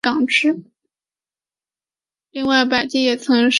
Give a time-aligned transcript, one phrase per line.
[2.31, 3.49] 另外百济也曾设立左贤王。